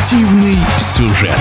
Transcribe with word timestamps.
Спортивный 0.00 0.56
сюжет. 0.78 1.38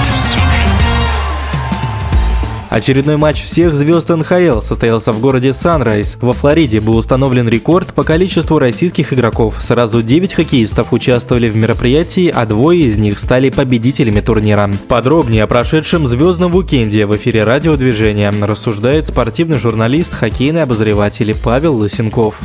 Очередной 2.70 3.16
матч 3.16 3.42
всех 3.42 3.74
звезд 3.74 4.09
НХЛ 4.09 4.62
состоялся 4.62 5.13
в 5.13 5.21
городе 5.21 5.54
Санрайз. 5.54 6.18
Во 6.20 6.34
Флориде 6.34 6.82
был 6.82 6.98
установлен 6.98 7.48
рекорд 7.48 7.93
по 7.93 8.04
количеству 8.04 8.59
российских 8.59 9.14
игроков. 9.14 9.55
Сразу 9.61 10.04
9 10.04 10.34
хоккеистов 10.34 10.91
участвовали 10.91 11.48
в 11.48 11.55
мероприятии, 11.55 12.27
а 12.27 12.45
двое 12.45 12.82
из 12.82 12.98
них 12.98 13.18
стали 13.20 13.50
победителями 13.50 14.20
турнира. 14.20 14.70
Подробнее 14.89 15.44
о 15.44 15.48
прошедшем 15.48 16.05
звездном 16.10 16.54
уикенде 16.54 17.05
в 17.05 17.16
эфире 17.16 17.44
радиодвижения 17.44 18.34
рассуждает 18.41 19.07
спортивный 19.07 19.57
журналист, 19.57 20.14
хоккейный 20.14 20.64
обозреватель 20.64 21.34
Павел 21.41 21.76
Лысенков 21.76 22.36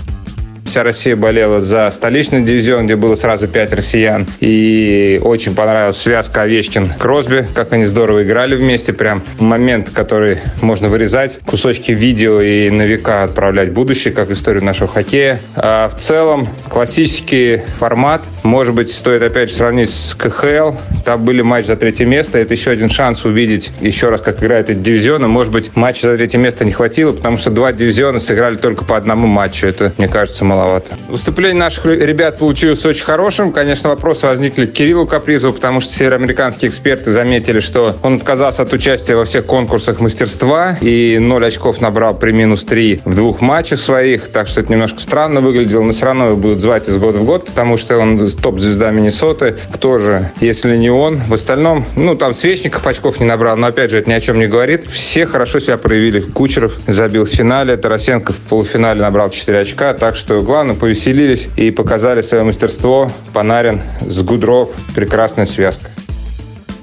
вся 0.74 0.82
Россия 0.82 1.14
болела 1.14 1.60
за 1.60 1.88
столичный 1.94 2.42
дивизион, 2.42 2.86
где 2.86 2.96
было 2.96 3.14
сразу 3.14 3.46
пять 3.46 3.72
россиян. 3.72 4.26
И 4.40 5.20
очень 5.22 5.54
понравилась 5.54 5.98
связка 5.98 6.42
Овечкин-Кросби, 6.42 7.46
как 7.54 7.72
они 7.72 7.84
здорово 7.84 8.24
играли 8.24 8.56
вместе. 8.56 8.92
Прям 8.92 9.22
момент, 9.38 9.90
который 9.90 10.38
можно 10.62 10.88
вырезать, 10.88 11.38
кусочки 11.46 11.92
видео 11.92 12.40
и 12.40 12.70
на 12.70 12.82
века 12.82 13.22
отправлять 13.22 13.68
в 13.68 13.72
будущее, 13.72 14.12
как 14.12 14.32
историю 14.32 14.64
нашего 14.64 14.88
хоккея. 14.88 15.40
А 15.54 15.86
в 15.86 15.94
целом, 15.94 16.48
классический 16.68 17.62
формат. 17.78 18.22
Может 18.42 18.74
быть, 18.74 18.90
стоит 18.90 19.22
опять 19.22 19.50
же 19.50 19.56
сравнить 19.56 19.90
с 19.90 20.16
КХЛ. 20.16 20.72
Там 21.04 21.24
были 21.24 21.42
матчи 21.42 21.68
за 21.68 21.76
третье 21.76 22.04
место. 22.04 22.40
Это 22.40 22.52
еще 22.52 22.72
один 22.72 22.90
шанс 22.90 23.24
увидеть 23.24 23.70
еще 23.80 24.08
раз, 24.08 24.20
как 24.20 24.42
играет 24.42 24.70
эти 24.70 24.78
дивизионы. 24.78 25.28
Может 25.28 25.52
быть, 25.52 25.76
матча 25.76 26.08
за 26.08 26.16
третье 26.16 26.38
место 26.38 26.64
не 26.64 26.72
хватило, 26.72 27.12
потому 27.12 27.38
что 27.38 27.50
два 27.50 27.72
дивизиона 27.72 28.18
сыграли 28.18 28.56
только 28.56 28.84
по 28.84 28.96
одному 28.96 29.28
матчу. 29.28 29.68
Это, 29.68 29.92
мне 29.98 30.08
кажется, 30.08 30.44
мало 30.44 30.63
маловато. 30.64 30.96
Выступление 31.08 31.60
наших 31.60 31.84
ребят 31.86 32.38
получилось 32.38 32.84
очень 32.86 33.04
хорошим. 33.04 33.52
Конечно, 33.52 33.90
вопросы 33.90 34.26
возникли 34.26 34.66
к 34.66 34.72
Кириллу 34.72 35.06
Капризову, 35.06 35.52
потому 35.52 35.80
что 35.80 35.92
североамериканские 35.92 36.70
эксперты 36.70 37.12
заметили, 37.12 37.60
что 37.60 37.94
он 38.02 38.16
отказался 38.16 38.62
от 38.62 38.72
участия 38.72 39.14
во 39.14 39.24
всех 39.24 39.46
конкурсах 39.46 40.00
мастерства 40.00 40.76
и 40.80 41.18
0 41.20 41.46
очков 41.46 41.80
набрал 41.80 42.14
при 42.14 42.32
минус 42.32 42.64
3 42.64 43.02
в 43.04 43.14
двух 43.14 43.40
матчах 43.40 43.80
своих, 43.80 44.28
так 44.28 44.48
что 44.48 44.60
это 44.60 44.72
немножко 44.72 45.00
странно 45.00 45.40
выглядело, 45.40 45.82
но 45.82 45.92
все 45.92 46.06
равно 46.06 46.26
его 46.26 46.36
будут 46.36 46.60
звать 46.60 46.88
из 46.88 46.96
года 46.96 47.18
в 47.18 47.24
год, 47.24 47.46
потому 47.46 47.76
что 47.76 47.98
он 47.98 48.28
топ-звезда 48.30 48.90
Миннесоты. 48.90 49.56
Кто 49.72 49.98
же, 49.98 50.30
если 50.40 50.76
не 50.76 50.90
он? 50.90 51.20
В 51.28 51.34
остальном, 51.34 51.84
ну, 51.96 52.14
там 52.16 52.34
Свечников 52.34 52.86
очков 52.86 53.20
не 53.20 53.26
набрал, 53.26 53.56
но, 53.56 53.68
опять 53.68 53.90
же, 53.90 53.98
это 53.98 54.08
ни 54.08 54.14
о 54.14 54.20
чем 54.20 54.38
не 54.38 54.46
говорит. 54.46 54.88
Все 54.88 55.26
хорошо 55.26 55.58
себя 55.58 55.76
проявили. 55.76 56.20
Кучеров 56.20 56.74
забил 56.86 57.26
в 57.26 57.28
финале, 57.28 57.76
Тарасенко 57.76 58.32
в 58.32 58.36
полуфинале 58.48 59.00
набрал 59.00 59.30
4 59.30 59.58
очка, 59.58 59.94
так 59.94 60.16
что 60.16 60.40
главное, 60.54 60.76
повеселились 60.76 61.48
и 61.56 61.72
показали 61.72 62.22
свое 62.22 62.44
мастерство. 62.44 63.10
Панарин 63.32 63.80
с 64.02 64.22
Гудров. 64.22 64.68
Прекрасная 64.94 65.46
связка 65.46 65.90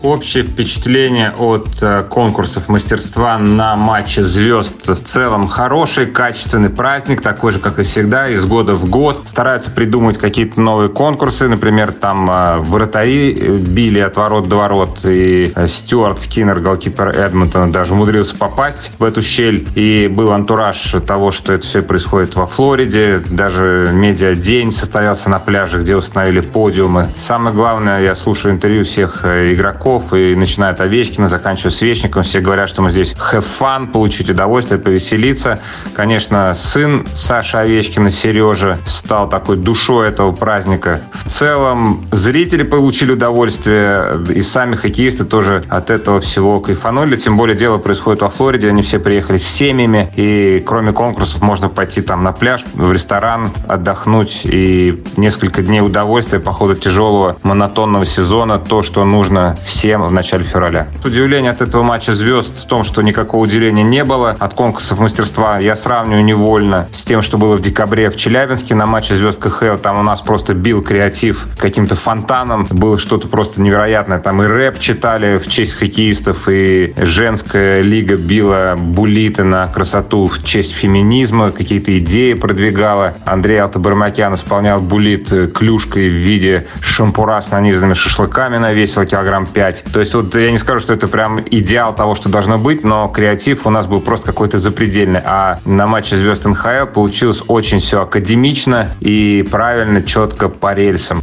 общее 0.04 0.44
впечатление 0.44 1.32
от 1.38 1.68
э, 1.82 2.04
конкурсов 2.10 2.70
мастерства 2.70 3.38
на 3.38 3.76
матче 3.76 4.24
звезд 4.24 4.88
в 4.88 5.04
целом 5.04 5.48
хороший, 5.48 6.08
качественный 6.08 6.70
праздник, 6.70 7.22
такой 7.22 7.52
же, 7.52 7.60
как 7.60 7.80
и 7.80 7.84
всегда, 7.84 8.28
из 8.28 8.46
года 8.46 8.74
в 8.74 8.90
год. 8.90 9.24
Стараются 9.28 9.70
придумать 9.70 10.18
какие-то 10.18 10.60
новые 10.60 10.90
конкурсы, 10.90 11.48
например, 11.48 11.92
там 11.92 12.30
э, 12.30 12.58
вратари 12.60 13.34
били 13.34 14.00
от 14.00 14.18
ворот 14.18 14.50
до 14.50 14.56
ворот, 14.56 15.00
и 15.04 15.52
э, 15.56 15.68
Стюарт 15.68 16.20
Скиннер, 16.20 16.60
голкипер 16.60 17.10
Эдмонтона, 17.10 17.72
даже 17.72 17.94
умудрился 17.94 18.36
попасть 18.36 18.92
в 18.98 19.04
эту 19.04 19.22
щель, 19.22 19.68
и 19.76 20.08
был 20.08 20.32
антураж 20.32 20.96
того, 21.06 21.32
что 21.32 21.54
это 21.54 21.66
все 21.66 21.82
происходит 21.82 22.36
во 22.36 22.48
Флориде, 22.48 23.22
даже 23.30 23.90
медиа-день 23.94 24.74
состоялся 24.74 25.30
на 25.30 25.40
пляже, 25.40 25.82
где 25.82 25.96
установили 25.96 26.42
подиумы. 26.42 27.08
Самое 27.20 27.56
главное, 27.56 28.02
я 28.02 28.16
слушаю 28.16 28.54
интервью 28.54 28.84
всех 28.84 29.26
игроков, 29.26 29.91
игроков, 29.92 30.14
и 30.14 30.36
начиная 30.36 30.72
от 30.72 30.82
Овечкина, 30.82 31.30
заканчивая 31.30 31.72
Свечником, 31.72 32.24
все 32.24 32.40
говорят, 32.40 32.70
что 32.70 32.82
мы 32.82 32.92
здесь 32.92 33.14
have 33.32 33.46
fun, 33.60 33.88
получить 33.88 34.30
удовольствие, 34.30 34.80
повеселиться. 34.80 35.60
Конечно, 35.94 36.54
сын 36.56 37.06
Саши 37.14 37.58
Овечкина, 37.58 38.10
Сережа, 38.10 38.78
стал 38.86 39.30
такой 39.30 39.58
душой 39.58 40.10
этого 40.10 40.32
праздника. 40.32 41.00
В 41.14 41.24
целом, 41.28 42.06
зрители 42.12 42.64
получили 42.64 43.14
удовольствие, 43.14 44.20
и 44.34 44.42
сами 44.42 44.76
хоккеисты 44.76 45.26
тоже 45.26 45.64
от 45.70 45.90
этого 45.90 46.20
всего 46.20 46.60
кайфанули. 46.60 47.16
Тем 47.16 47.38
более 47.38 47.58
дело 47.58 47.78
происходит 47.78 48.22
во 48.22 48.30
Флориде, 48.30 48.70
они 48.70 48.84
все 48.84 49.00
приехали 49.00 49.38
с 49.38 49.48
семьями, 49.48 50.12
и 50.16 50.64
кроме 50.66 50.94
конкурсов 50.94 51.42
можно 51.42 51.70
пойти 51.70 52.02
там 52.02 52.24
на 52.24 52.32
пляж, 52.32 52.64
в 52.74 52.92
ресторан, 52.92 53.50
отдохнуть, 53.68 54.42
и 54.44 55.02
несколько 55.18 55.62
дней 55.62 55.82
удовольствия 55.82 56.40
по 56.40 56.52
ходу 56.52 56.76
тяжелого 56.76 57.38
монотонного 57.44 58.06
сезона, 58.06 58.60
то, 58.60 58.84
что 58.84 59.04
нужно 59.06 59.56
всем 59.66 59.81
всем 59.82 60.04
в 60.04 60.12
начале 60.12 60.44
февраля. 60.44 60.86
Удивление 61.04 61.50
от 61.50 61.60
этого 61.60 61.82
матча 61.82 62.14
звезд 62.14 62.56
в 62.56 62.68
том, 62.68 62.84
что 62.84 63.02
никакого 63.02 63.42
удивления 63.42 63.82
не 63.82 64.04
было 64.04 64.30
от 64.30 64.54
конкурсов 64.54 65.00
мастерства. 65.00 65.58
Я 65.58 65.76
сравниваю 65.76 66.24
невольно 66.24 66.88
с 66.94 67.04
тем, 67.04 67.24
что 67.24 67.40
было 67.40 67.56
в 67.58 67.62
декабре 67.62 68.12
в 68.12 68.16
Челябинске 68.16 68.76
на 68.76 68.86
матче 68.86 69.16
звезд 69.16 69.40
КХЛ. 69.40 69.78
Там 69.82 70.00
у 70.00 70.04
нас 70.04 70.22
просто 70.22 70.54
бил 70.54 70.84
креатив 70.84 71.48
каким-то 71.58 71.96
фонтаном. 71.96 72.68
Было 72.70 73.00
что-то 73.00 73.28
просто 73.28 73.60
невероятное. 73.60 74.20
Там 74.20 74.44
и 74.44 74.46
рэп 74.46 74.78
читали 74.78 75.38
в 75.38 75.48
честь 75.48 75.74
хоккеистов, 75.74 76.48
и 76.48 76.94
женская 76.98 77.82
лига 77.82 78.18
била 78.18 78.76
булиты 78.78 79.44
на 79.44 79.66
красоту 79.66 80.28
в 80.28 80.44
честь 80.44 80.76
феминизма, 80.76 81.50
какие-то 81.50 81.98
идеи 81.98 82.34
продвигала. 82.34 83.16
Андрей 83.26 83.58
Алтабармакян 83.58 84.36
исполнял 84.36 84.80
булит 84.80 85.34
клюшкой 85.56 86.08
в 86.08 86.14
виде 86.14 86.68
шампура 86.82 87.42
с 87.42 87.50
нанизанными 87.50 87.96
шашлыками 87.96 88.58
на 88.58 88.74
весело 88.74 89.08
килограмм 89.08 89.48
5 89.48 89.71
играть. 89.72 89.84
То 89.92 90.00
есть 90.00 90.14
вот 90.14 90.36
я 90.36 90.52
не 90.52 90.58
скажу, 90.58 90.82
что 90.82 90.94
это 90.94 91.08
прям 91.08 91.40
идеал 91.40 91.96
того, 91.96 92.16
что 92.16 92.30
должно 92.30 92.58
быть, 92.58 92.84
но 92.84 93.08
креатив 93.08 93.66
у 93.66 93.70
нас 93.70 93.88
был 93.88 94.02
просто 94.02 94.28
какой-то 94.28 94.60
запредельный. 94.60 95.22
А 95.24 95.60
на 95.66 95.88
матче 95.88 96.18
звезд 96.18 96.46
НХЛ 96.46 96.88
получилось 96.94 97.44
очень 97.48 97.80
все 97.80 98.04
академично 98.04 98.90
и 99.00 99.46
правильно, 99.50 100.02
четко 100.02 100.50
по 100.50 100.74
рельсам. 100.74 101.22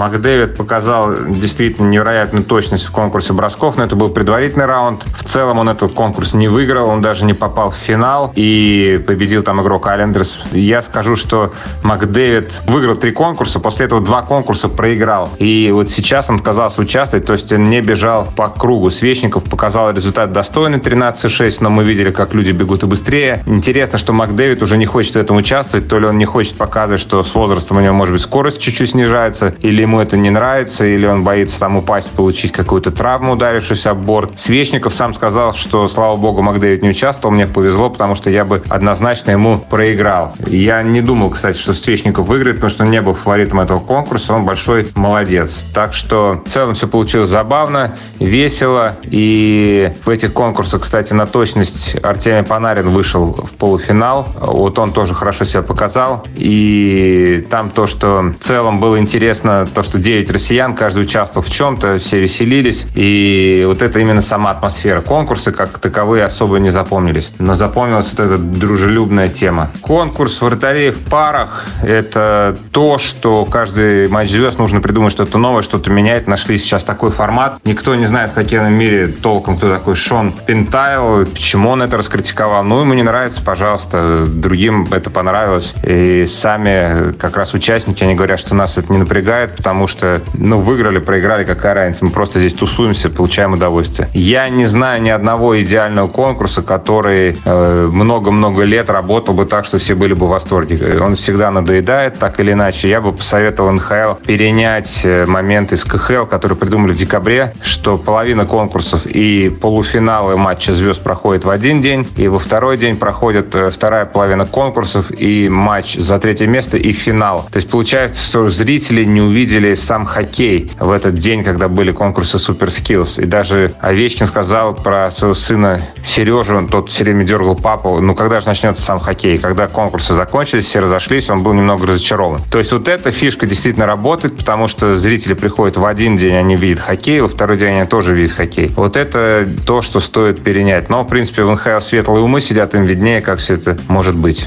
Макдэвид 0.00 0.56
показал 0.56 1.14
действительно 1.28 1.90
невероятную 1.90 2.42
точность 2.42 2.86
в 2.86 2.90
конкурсе 2.90 3.34
бросков, 3.34 3.76
но 3.76 3.84
это 3.84 3.96
был 3.96 4.08
предварительный 4.08 4.64
раунд. 4.64 5.04
В 5.04 5.24
целом 5.24 5.58
он 5.58 5.68
этот 5.68 5.92
конкурс 5.92 6.32
не 6.32 6.48
выиграл, 6.48 6.88
он 6.88 7.02
даже 7.02 7.26
не 7.26 7.34
попал 7.34 7.70
в 7.70 7.74
финал 7.76 8.32
и 8.34 8.98
победил 9.06 9.42
там 9.42 9.60
игрок 9.60 9.88
Алендерс. 9.88 10.38
Я 10.52 10.80
скажу, 10.80 11.16
что 11.16 11.52
Макдэвид 11.82 12.50
выиграл 12.66 12.96
три 12.96 13.10
конкурса, 13.12 13.60
после 13.60 13.86
этого 13.86 14.00
два 14.00 14.22
конкурса 14.22 14.70
проиграл. 14.70 15.28
И 15.38 15.70
вот 15.70 15.90
сейчас 15.90 16.30
он 16.30 16.36
отказался 16.36 16.80
участвовать, 16.80 17.26
то 17.26 17.34
есть 17.34 17.52
он 17.52 17.64
не 17.64 17.82
бежал 17.82 18.26
по 18.34 18.48
кругу. 18.48 18.90
Свечников 18.90 19.44
показал 19.44 19.90
результат 19.90 20.32
достойный 20.32 20.78
13-6, 20.78 21.58
но 21.60 21.68
мы 21.68 21.84
видели, 21.84 22.10
как 22.10 22.32
люди 22.32 22.52
бегут 22.52 22.84
и 22.84 22.86
быстрее. 22.86 23.42
Интересно, 23.44 23.98
что 23.98 24.14
Макдэвид 24.14 24.62
уже 24.62 24.78
не 24.78 24.86
хочет 24.86 25.12
в 25.12 25.18
этом 25.18 25.36
участвовать, 25.36 25.88
то 25.88 25.98
ли 25.98 26.06
он 26.06 26.16
не 26.16 26.24
хочет 26.24 26.56
показывать, 26.56 27.02
что 27.02 27.22
с 27.22 27.34
возрастом 27.34 27.76
у 27.76 27.80
него, 27.80 27.92
может 27.92 28.14
быть, 28.14 28.22
скорость 28.22 28.60
чуть-чуть 28.60 28.92
снижается, 28.92 29.54
или 29.60 29.89
ему 29.90 30.00
это 30.00 30.16
не 30.16 30.30
нравится, 30.30 30.86
или 30.86 31.04
он 31.04 31.24
боится 31.24 31.58
там 31.58 31.76
упасть, 31.76 32.10
получить 32.12 32.52
какую-то 32.52 32.92
травму, 32.92 33.32
ударившись 33.32 33.86
об 33.86 33.98
борт. 33.98 34.38
Свечников 34.38 34.94
сам 34.94 35.14
сказал, 35.14 35.52
что, 35.52 35.88
слава 35.88 36.16
богу, 36.16 36.42
Макдэвид 36.42 36.82
не 36.82 36.90
участвовал, 36.90 37.34
мне 37.34 37.48
повезло, 37.48 37.90
потому 37.90 38.14
что 38.14 38.30
я 38.30 38.44
бы 38.44 38.62
однозначно 38.68 39.32
ему 39.32 39.58
проиграл. 39.58 40.34
Я 40.46 40.82
не 40.84 41.00
думал, 41.00 41.30
кстати, 41.30 41.58
что 41.58 41.74
Свечников 41.74 42.28
выиграет, 42.28 42.56
потому 42.56 42.70
что 42.70 42.84
он 42.84 42.90
не 42.90 43.02
был 43.02 43.14
фаворитом 43.14 43.58
этого 43.60 43.78
конкурса, 43.78 44.32
он 44.34 44.44
большой 44.44 44.86
молодец. 44.94 45.66
Так 45.74 45.92
что 45.92 46.40
в 46.44 46.48
целом 46.48 46.74
все 46.74 46.86
получилось 46.86 47.28
забавно, 47.28 47.96
весело, 48.20 48.96
и 49.02 49.92
в 50.04 50.08
этих 50.08 50.32
конкурсах, 50.32 50.82
кстати, 50.82 51.12
на 51.12 51.26
точность 51.26 51.96
Артемий 52.00 52.44
Панарин 52.44 52.90
вышел 52.90 53.32
в 53.32 53.54
полуфинал, 53.54 54.28
вот 54.36 54.78
он 54.78 54.92
тоже 54.92 55.14
хорошо 55.14 55.44
себя 55.44 55.62
показал, 55.62 56.24
и 56.36 57.44
там 57.50 57.70
то, 57.70 57.88
что 57.88 58.34
в 58.38 58.44
целом 58.44 58.78
было 58.78 59.00
интересно, 59.00 59.66
то, 59.66 59.79
что 59.82 59.98
9 59.98 60.30
россиян, 60.30 60.74
каждый 60.74 61.02
участвовал 61.02 61.46
в 61.46 61.50
чем-то, 61.50 61.98
все 61.98 62.20
веселились. 62.20 62.86
И 62.94 63.64
вот 63.66 63.82
это 63.82 63.98
именно 63.98 64.22
сама 64.22 64.50
атмосфера. 64.50 65.00
Конкурсы 65.00 65.52
как 65.52 65.78
таковые 65.78 66.24
особо 66.24 66.58
не 66.58 66.70
запомнились. 66.70 67.32
Но 67.38 67.54
запомнилась 67.54 68.08
вот 68.12 68.20
эта 68.20 68.38
дружелюбная 68.38 69.28
тема. 69.28 69.70
Конкурс 69.80 70.40
вратарей 70.40 70.90
в 70.90 71.00
парах– 71.04 71.66
это 71.82 72.56
то, 72.72 72.98
что 72.98 73.44
каждый 73.44 74.08
матч 74.08 74.30
звезд 74.30 74.58
нужно 74.58 74.80
придумать 74.80 75.12
что-то 75.12 75.38
новое, 75.38 75.62
что-то 75.62 75.90
менять. 75.90 76.26
Нашли 76.26 76.58
сейчас 76.58 76.84
такой 76.84 77.10
формат. 77.10 77.58
Никто 77.64 77.94
не 77.94 78.06
знает 78.06 78.30
в 78.30 78.34
хоккейном 78.34 78.74
мире 78.74 79.06
толком, 79.06 79.56
кто 79.56 79.72
такой 79.72 79.94
Шон 79.94 80.32
Пентайл, 80.46 81.26
почему 81.26 81.70
он 81.70 81.82
это 81.82 81.96
раскритиковал. 81.96 82.64
Ну, 82.64 82.80
ему 82.80 82.94
не 82.94 83.02
нравится, 83.02 83.42
пожалуйста. 83.42 84.26
Другим 84.26 84.86
это 84.90 85.10
понравилось. 85.10 85.74
И 85.82 86.24
сами 86.26 87.12
как 87.14 87.36
раз 87.36 87.54
участники, 87.54 88.02
они 88.04 88.14
говорят, 88.14 88.40
что 88.40 88.54
нас 88.54 88.78
это 88.78 88.92
не 88.92 88.98
напрягает, 88.98 89.54
потому 89.60 89.86
что, 89.86 90.22
ну, 90.32 90.56
выиграли, 90.56 91.00
проиграли, 91.00 91.44
какая 91.44 91.74
разница. 91.74 92.06
Мы 92.06 92.10
просто 92.10 92.38
здесь 92.38 92.54
тусуемся, 92.54 93.10
получаем 93.10 93.52
удовольствие. 93.52 94.08
Я 94.14 94.48
не 94.48 94.64
знаю 94.64 95.02
ни 95.02 95.10
одного 95.10 95.60
идеального 95.60 96.08
конкурса, 96.08 96.62
который 96.62 97.36
э, 97.44 97.88
много-много 97.92 98.62
лет 98.62 98.88
работал 98.88 99.34
бы 99.34 99.44
так, 99.44 99.66
что 99.66 99.76
все 99.76 99.94
были 99.94 100.14
бы 100.14 100.26
в 100.26 100.30
восторге. 100.30 100.98
Он 100.98 101.14
всегда 101.14 101.50
надоедает, 101.50 102.18
так 102.18 102.40
или 102.40 102.52
иначе. 102.52 102.88
Я 102.88 103.02
бы 103.02 103.12
посоветовал 103.12 103.70
НХЛ 103.72 104.14
перенять 104.26 105.02
э, 105.04 105.26
момент 105.26 105.74
из 105.74 105.84
КХЛ, 105.84 106.24
который 106.24 106.56
придумали 106.56 106.94
в 106.94 106.96
декабре, 106.96 107.52
что 107.60 107.98
половина 107.98 108.46
конкурсов 108.46 109.04
и 109.04 109.50
полуфиналы 109.50 110.38
матча 110.38 110.72
звезд 110.72 111.02
проходят 111.02 111.44
в 111.44 111.50
один 111.50 111.82
день, 111.82 112.08
и 112.16 112.28
во 112.28 112.38
второй 112.38 112.78
день 112.78 112.96
проходит 112.96 113.54
э, 113.54 113.68
вторая 113.68 114.06
половина 114.06 114.46
конкурсов 114.46 115.10
и 115.10 115.50
матч 115.50 115.96
за 115.96 116.18
третье 116.18 116.46
место 116.46 116.78
и 116.78 116.92
финал. 116.92 117.46
То 117.52 117.58
есть 117.58 117.70
получается, 117.70 118.24
что 118.24 118.48
зрители 118.48 119.04
не 119.04 119.20
увидели 119.50 119.74
сам 119.74 120.06
хоккей 120.06 120.70
в 120.78 120.92
этот 120.92 121.16
день, 121.16 121.42
когда 121.42 121.68
были 121.68 121.90
конкурсы 121.90 122.36
Skills. 122.36 123.20
И 123.20 123.26
даже 123.26 123.72
Овечкин 123.80 124.28
сказал 124.28 124.74
про 124.74 125.10
своего 125.10 125.34
сына 125.34 125.80
Сережу, 126.04 126.56
он 126.56 126.68
тот 126.68 126.88
все 126.88 127.02
время 127.02 127.24
дергал 127.24 127.56
папу, 127.56 128.00
ну 128.00 128.14
когда 128.14 128.40
же 128.40 128.46
начнется 128.46 128.80
сам 128.80 129.00
хоккей? 129.00 129.38
Когда 129.38 129.66
конкурсы 129.66 130.14
закончились, 130.14 130.66
все 130.66 130.78
разошлись, 130.78 131.28
он 131.30 131.42
был 131.42 131.52
немного 131.52 131.88
разочарован. 131.88 132.40
То 132.50 132.58
есть 132.58 132.70
вот 132.70 132.86
эта 132.86 133.10
фишка 133.10 133.46
действительно 133.46 133.86
работает, 133.86 134.36
потому 134.36 134.68
что 134.68 134.96
зрители 134.96 135.34
приходят 135.34 135.76
в 135.76 135.84
один 135.84 136.16
день, 136.16 136.36
они 136.36 136.54
видят 136.54 136.78
хоккей, 136.78 137.20
во 137.20 137.26
второй 137.26 137.58
день 137.58 137.74
они 137.74 137.86
тоже 137.86 138.14
видят 138.14 138.36
хоккей. 138.36 138.68
Вот 138.76 138.96
это 138.96 139.48
то, 139.66 139.82
что 139.82 139.98
стоит 139.98 140.44
перенять. 140.44 140.88
Но, 140.90 141.02
в 141.02 141.08
принципе, 141.08 141.42
в 141.42 141.50
НХЛ 141.50 141.80
светлые 141.80 142.22
умы 142.22 142.40
сидят, 142.40 142.76
им 142.76 142.84
виднее, 142.84 143.20
как 143.20 143.40
все 143.40 143.54
это 143.54 143.76
может 143.88 144.14
быть. 144.14 144.46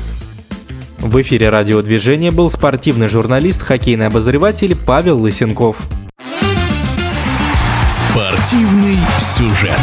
В 1.03 1.21
эфире 1.21 1.50
радиодвижения 1.50 2.31
был 2.31 2.50
спортивный 2.50 3.09
журналист, 3.09 3.61
хоккейный 3.61 4.07
обозреватель 4.07 4.73
Павел 4.73 5.19
Лысенков. 5.19 5.75
Спортивный 8.09 8.97
сюжет. 9.19 9.81